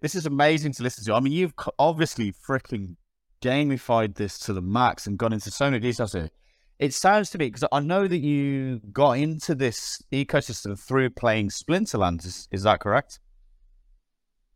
[0.00, 1.14] this is amazing to listen to.
[1.14, 2.96] I mean, you've obviously freaking
[3.42, 6.30] gamified this to the max and gone into so many details here.
[6.78, 11.50] It sounds to me because I know that you got into this ecosystem through playing
[11.50, 12.24] Splinterlands.
[12.24, 13.20] Is, is that correct?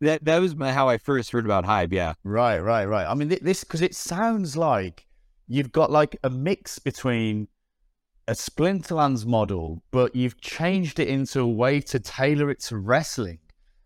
[0.00, 1.92] That that was my, how I first heard about Hive.
[1.92, 2.14] Yeah.
[2.24, 3.06] Right, right, right.
[3.06, 5.06] I mean, this because it sounds like
[5.46, 7.48] you've got like a mix between
[8.28, 13.38] a Splinterlands model, but you've changed it into a way to tailor it to wrestling.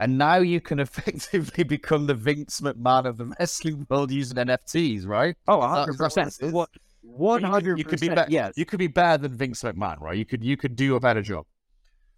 [0.00, 5.06] And now you can effectively become the Vince McMahon of the wrestling world using NFTs,
[5.06, 5.36] right?
[5.46, 6.52] Oh, 100%.
[6.52, 6.70] What,
[7.04, 7.78] one hundred.
[7.78, 8.26] You could be better.
[8.30, 10.16] Yes, you could be better than Vince McMahon, right?
[10.16, 11.44] You could you could do a better job.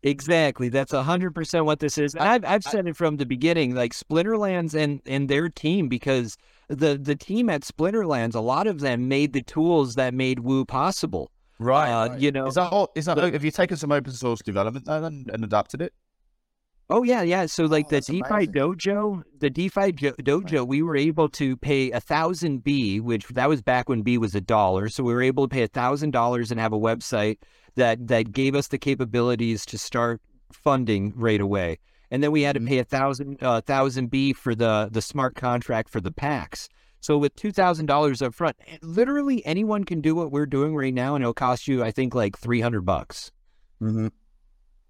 [0.03, 0.69] Exactly.
[0.69, 2.15] That's hundred percent what this is.
[2.15, 6.37] And I've I've said it from the beginning, like Splinterlands and and their team, because
[6.69, 10.65] the the team at Splinterlands, a lot of them made the tools that made Woo
[10.65, 11.31] possible.
[11.59, 11.91] Right.
[11.91, 12.20] Uh, right.
[12.20, 13.17] You know, is that all, is that?
[13.17, 15.93] The, have you taken some open source development and, and adapted it?
[16.89, 17.47] Oh yeah, yeah.
[17.47, 18.55] So like oh, the DeFi amazing.
[18.55, 23.48] dojo, the DeFi jo- dojo, we were able to pay a thousand BEE, which that
[23.48, 24.89] was back when BEE was a dollar.
[24.89, 27.39] So we were able to pay a thousand dollars and have a website
[27.75, 30.20] that that gave us the capabilities to start
[30.53, 31.78] funding right away.
[32.12, 32.69] And then we had to mm-hmm.
[32.69, 36.69] pay a thousand uh, thousand BEE for the the smart contract for the packs.
[37.00, 40.95] So with two thousand dollars up front, literally anyone can do what we're doing right
[40.95, 43.33] now, and it'll cost you, I think, like three hundred bucks.
[43.83, 44.09] Mm-hmm.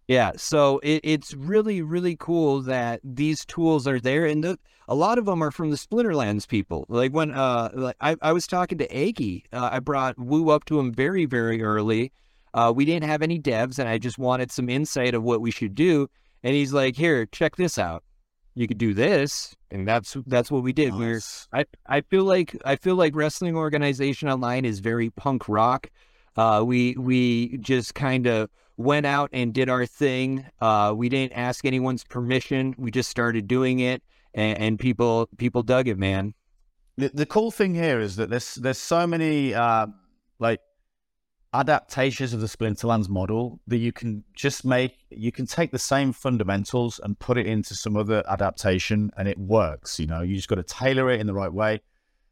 [0.09, 4.95] Yeah, so it, it's really, really cool that these tools are there, and the, a
[4.95, 6.87] lot of them are from the Splinterlands people.
[6.89, 10.65] Like when uh, like I, I was talking to Aggie, uh, I brought Woo up
[10.67, 12.13] to him very, very early.
[12.55, 15.51] Uh, we didn't have any devs, and I just wanted some insight of what we
[15.51, 16.09] should do.
[16.45, 18.05] And he's like, "Here, check this out.
[18.55, 20.95] You could do this," and that's that's what we did.
[20.95, 21.49] Nice.
[21.53, 21.65] We're I
[21.97, 25.91] I feel like I feel like Wrestling Organization Online is very punk rock.
[26.37, 30.47] Uh, we we just kind of went out and did our thing.
[30.61, 32.75] Uh, we didn't ask anyone's permission.
[32.79, 34.03] We just started doing it,
[34.35, 36.35] and, and people people dug it, man.
[36.99, 39.87] The, the, cool thing here is that there's there's so many uh,
[40.39, 40.61] like
[41.53, 44.95] adaptations of the Splinterlands model that you can just make.
[45.11, 49.39] You can take the same fundamentals and put it into some other adaptation, and it
[49.39, 49.99] works.
[49.99, 51.81] You know, you just got to tailor it in the right way.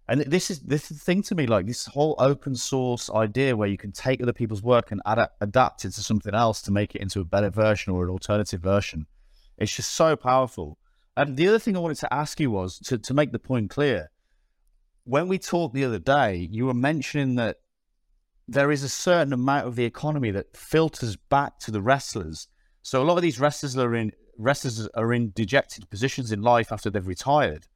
[0.06, 3.56] And this is this is the thing to me, like this whole open source idea
[3.56, 6.72] where you can take other people's work and ad- adapt it to something else to
[6.72, 9.06] make it into a better version or an alternative version.
[9.56, 10.78] It's just so powerful.
[11.16, 13.70] And the other thing I wanted to ask you was to, to make the point
[13.70, 14.10] clear.
[15.04, 17.58] When we talked the other day, you were mentioning that
[18.46, 22.48] there is a certain amount of the economy that filters back to the wrestlers.
[22.82, 26.72] So a lot of these wrestlers are in wrestlers are in dejected positions in life
[26.72, 27.68] after they've retired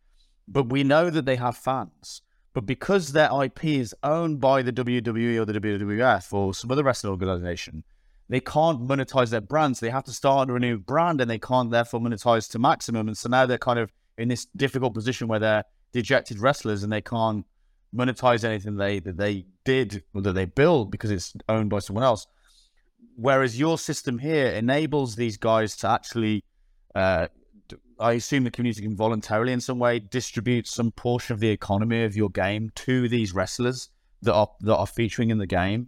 [0.50, 2.22] but we know that they have fans.
[2.54, 6.82] But because their IP is owned by the WWE or the WWF or some other
[6.82, 7.84] wrestling organization,
[8.28, 9.80] they can't monetize their brands.
[9.80, 13.08] They have to start under a new brand and they can't therefore monetize to maximum.
[13.08, 16.92] And so now they're kind of in this difficult position where they're dejected wrestlers and
[16.92, 17.46] they can't
[17.94, 22.04] monetize anything they that they did or that they build because it's owned by someone
[22.04, 22.26] else.
[23.16, 26.44] Whereas your system here enables these guys to actually
[26.94, 27.28] uh,
[27.98, 32.04] I assume the community can voluntarily, in some way, distribute some portion of the economy
[32.04, 33.90] of your game to these wrestlers
[34.22, 35.76] that are that are featuring in the game.